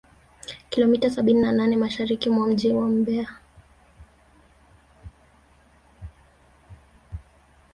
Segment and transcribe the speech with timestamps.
[0.69, 3.27] kilomita sabini na nane Mashariki mwa mji wa Mbeya